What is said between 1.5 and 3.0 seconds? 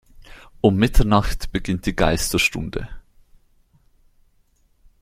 beginnt die Geisterstunde.